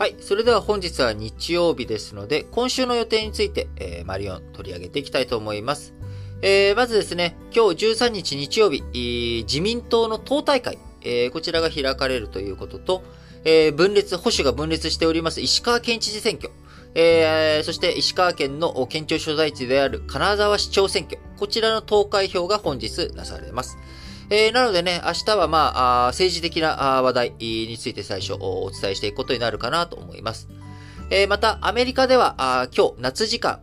[0.00, 0.16] はい。
[0.18, 5.92] それでは本日は日曜日ですので、今週の予定について、えー、マリオン取り上げていきたいと思います。
[6.40, 8.82] えー、まずですね、今日13日日曜日、
[9.46, 13.02] 自民党の党大会、えー、こちらが開かれるということと、
[13.44, 16.50] えー、分裂、保守が分裂しております石川県知事選挙、
[16.94, 23.76] えー、そして石川県の県庁所在地である金沢市長選挙、こちらの投開票が本日なされます。
[24.32, 30.48] えー、なのでね、明日はまあ、あ政治的な話題について最初お伝えしていくことになるかなと思います。
[31.10, 33.58] えー、また、アメリカでは、あ今日、夏時間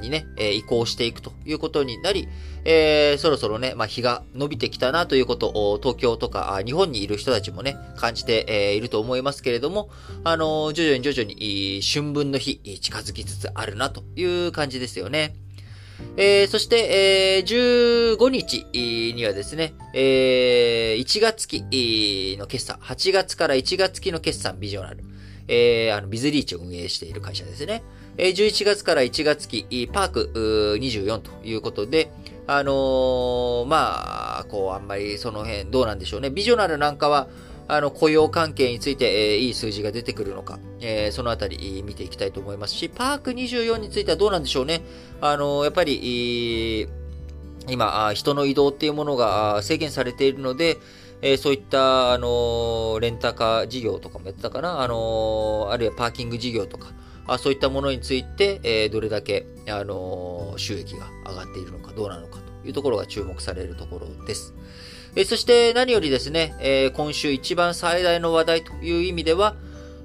[0.00, 2.28] にね、え、移行していくということになり、
[2.64, 9.90] えー、そろそろね、まあ、日が伸びてきたなということを、東京とか、日本にいる人たちもね、感じて、えー、いると思いますけれども、
[10.22, 15.34] あのー、徐々に徐々に、春分の日、近づきつつあるなという感じですよね。
[16.16, 18.66] えー、そして、えー、15日
[19.14, 25.04] にはですね、えー、1月期の決算、8月から1月期の決算ビジョナル、
[25.48, 27.82] えー、あの、ビズリーチを運営している会社ですね。
[28.18, 32.10] えー、11月から1月期、パーク24ということで、
[32.46, 36.30] あのー、まあ、こう、あんまりその辺どうなんでしょうね。
[36.30, 37.28] ビジョナルなんかは、
[37.74, 44.82] あの、雇用関係について、えー、いい数字が出てくるのか、えー、そのあたり見ていきたいと思いますし、パーク24についてはどうなんでしょうね。
[45.20, 46.88] あの、やっぱり、
[47.68, 50.78] 今、人の移動っていうものが制限されているので、
[51.22, 56.92] えー、そういった、あのレンタカー事業とかもやってたかな、あのあるいはパーキング事業とか、
[57.26, 64.54] あそういったものについて、えー、どれだけ、あの収益が上がっているのかどうなのかというところが注目されるところです。
[65.16, 69.56] えそして何よりですね、え、今週一番最大の話題という意味では、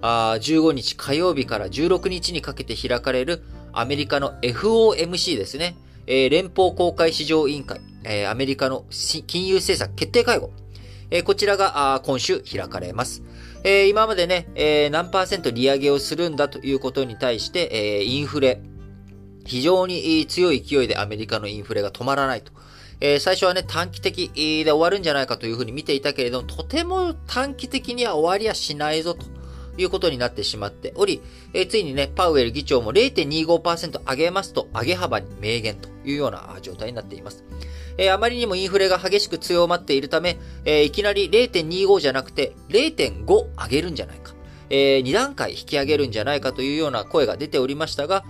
[0.00, 8.86] あ15日火曜日から16日にかけて開かれるアメリカの FOMC ですね、え、連邦公開市場委員会、え、アメリカの
[9.26, 10.50] 金融政策決定会合、
[11.10, 13.22] え、こちらが今週開かれます。
[13.62, 18.60] え、今までね、え、何パーセント利上げをするんだということに対して、え、インフレ、
[19.46, 22.52] 非常に強い勢いでアメリカのインフレが止まらないと。
[23.00, 24.30] えー、最初はね、短期的
[24.64, 29.26] で終わるんじゃないかというふうに見ていたけれども、とても短期的には終わりはしないぞと
[29.76, 31.20] いうことになってしまっており、
[31.52, 37.44] えー、ついにね、パウエル議長も0.25%上げますと、上げ幅に明言というような状態になっています。
[37.96, 44.34] えー、あまりにもインフレが激しく強まっているため、えー、いきなり0.25じゃなくて0.5上げるんじゃないか。
[44.70, 48.24] えー、2段階引き上げるんじゃないかというような声が出ておりましたが、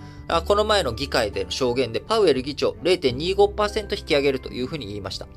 [0.45, 5.27] この前の議会での証言でパウエル議長0.25%引き上げるというふうに言いました。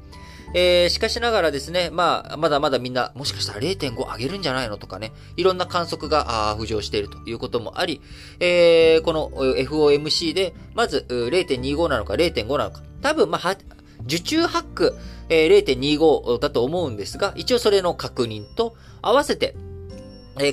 [0.54, 8.00] えー、しかしながらですね、まあ、まだまだみんな、もしかしたら0.5上げるんじゃないのとかね、いろんな観測が浮上しているということもあり、
[8.40, 13.56] えー、この FOMC で、まず0.25なのか0.5なのか、多分、まあ、
[14.04, 14.96] 受注ハック、
[15.28, 19.54] えー、0.25だと思うんですが、一応それの確認と、合わせて、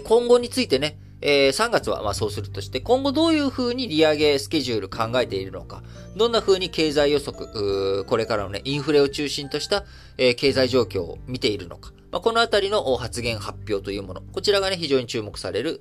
[0.04, 0.98] 今後についてね、
[1.28, 5.82] えー、3月はまあそうするとして、今後どういうふうに利上げスケジュール考えているのか、
[6.16, 9.86] どんなふうに経済予測、これからのね、インフレを中心とした、
[10.20, 15.80] えー、経済状況を見ているのか、まあ、このあたりの発言発表というもの、こちらがね、非常に注目される、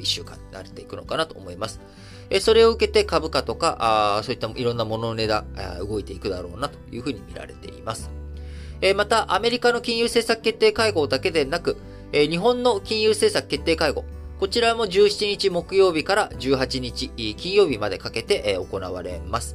[0.00, 1.80] 1週間になっていくのかなと思います。
[2.28, 3.76] えそれを受けて株価とか、
[4.18, 5.46] あそういったいろんなものの値段、
[5.88, 8.10] 動いていくだろうなというふうに見られています。
[8.80, 11.76] えまた、アメリカの金融政策決定会合だけでなく、
[12.12, 14.04] え日本の金融政策決定会合、
[14.40, 19.54] こちらも17日木曜日から18日金曜日までかけて行われます。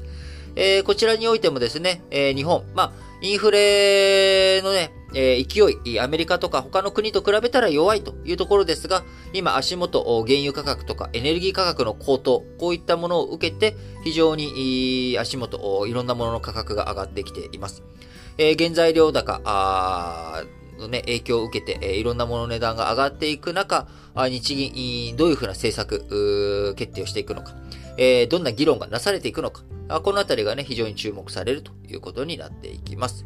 [0.56, 9.04] えー、こちらにおいてもですね、えー、日本、まあ、インフレのね、えー、勢い、アメリカとか他の国と比べたら弱いというところですが、
[9.34, 17.82] 今足元、原油価格とかエネルギー価格の高騰、こういったものを受けて、非常に足元、いろんなものの価格が上がってきています。
[18.38, 19.42] えー、原材料高、
[20.86, 27.54] のね、影響を受けて、えー、いろんなものの値段が上がっていく中、日銀、どういうふうな政策、決定をしていくのか、
[27.98, 33.26] えー、どんな議論がなされていくのか、あこのあたりがね、非常に注目されるということになっていきます。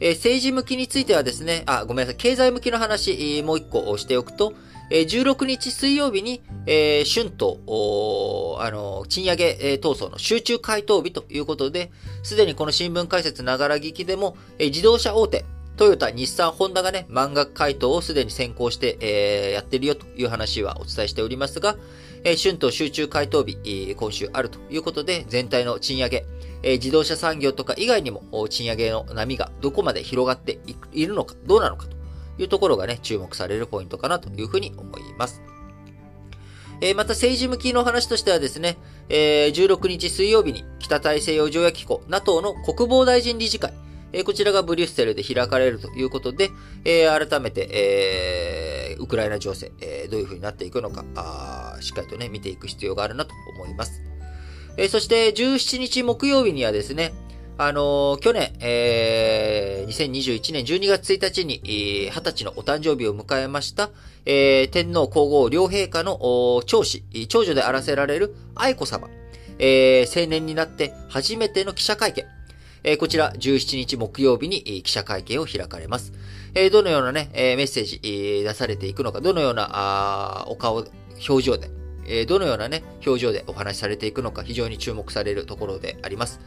[0.00, 4.52] えー、政治向きについてはですね、あ、ごめんなさい、経済向きの話、もう一個しておくと、
[4.90, 11.90] えー、16日水曜日に、えー、春と、あの、賃上げ、えー、闘争の集中回答日ということで、
[12.22, 15.44] すでにこの新聞解説ながら聞きでも、えー、自動車大手、
[15.78, 21.76] トヨタ、日産、ホンダがね、満額回答をすでに先行して、えー、やってるよという話はお伝えしておりますが、
[22.24, 26.26] えー、春闘集中回答日、今週あるということで、全体の賃上げ、
[26.64, 30.58] えー、自動車産業とか以外にも賃上げの波がどこまで広がって
[30.90, 31.96] いるのか、どうなのかと
[32.42, 35.40] いうところがね、注目されるポイントかなというふうに思います。
[36.80, 38.78] えー、また政治向きの話としてはですね、
[39.08, 43.72] えー、16日水曜日に北大西洋条約機構 NATO の国防大臣理事会、
[44.12, 46.50] えこちらがブリュッセルで開かれるということで、
[46.84, 54.02] え改めて、えウクライナ情勢、え、どういう風になっていくのか、あしっかりとね、見ていく必要があるなと思います。
[54.76, 57.12] え、そして17日木曜日にはですね、
[57.60, 63.90] あの、去年、えー、2021年12月1日に、えー、20歳のお誕生日を迎えました、
[64.24, 69.08] えー、天皇皇后両陛下の長子、長女であらせられる愛子様、
[69.58, 72.24] えー、青年になって初めての記者会見、
[72.84, 76.12] え、こちら17日木曜日に、記者会見を開かれます。
[76.54, 80.84] え、どのようなね、え、メッセージ、出されていくのか、どのようなあお顔、
[81.28, 81.70] 表情で、
[82.06, 86.40] え、どのようなね、表情でお話しされていくのか非常に注目されるところであります。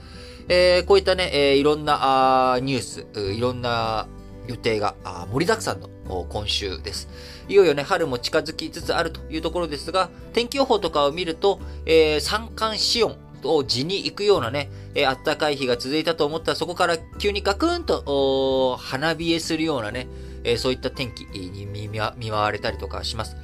[0.48, 4.08] え、こういったね、え、いろんなあニュース、いろんな
[4.48, 4.96] 予定が
[5.32, 5.90] 盛りだくさんの
[6.30, 7.10] 今週です。
[7.48, 20.08] いよいよね、春も近づきつつあるというところですが、天気予報とかを見ると、えー、三寒四温を地に行くようなね、えー、暖かい日が続いたと思ったら、そこから急にガクンと、花冷えするようなね、
[20.44, 23.36] えー、そういった天気に見舞われたりとかします。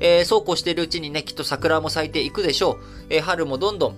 [0.00, 2.78] えー、そうこうしているうちにね、きっと桜も咲いていくでしょう。
[3.10, 3.96] えー、春もどんどん、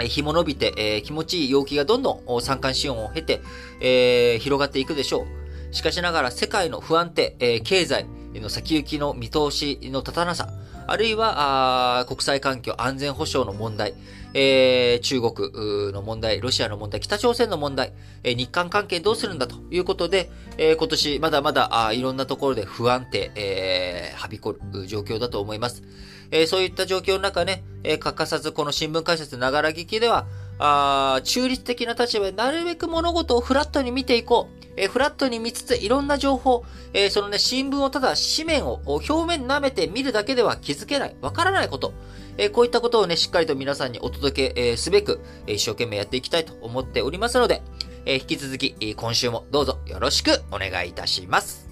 [0.00, 3.40] えー、日も伸びて、えー、気持ちいい陽気がどんどん三寒四温を経て、
[3.80, 5.26] えー、広がっていくでしょ
[5.70, 5.74] う。
[5.74, 8.06] しかしながら世界の不安定、えー、経済
[8.40, 10.48] の先行きの見通しの立たなさ、
[10.86, 13.94] あるいは、国際環境、安全保障の問題、
[14.34, 17.92] えー、中国の問題、ロシアの問題、北朝鮮の問題、
[18.24, 25.82] えー、日韓関係どうするんだということで、えー、今年まだまだあいろんなところで不安定、えー、はびこる状況だと思います。
[26.30, 30.26] えー、そういった状況の中ね、えー、欠かさずこの新聞解説ながら聞きでは、
[30.64, 34.62] あ中立的な立場でなるべく物事をフラットに見ていこう。
[34.76, 36.64] えー、フラットに見つついろんな情報、
[36.94, 41.92] えー、そのね、新聞をただ紙面を表面舐めて見るだけでは気づけない、わからないこと、
[42.38, 47.62] えー、こういったことをね、しっかりと皆さんにお届け、えすべく、え一生懸命やっていきたいと思っておりますので、
[48.06, 51.71] え引き続き、今週もどうぞよろしくお願いいたします。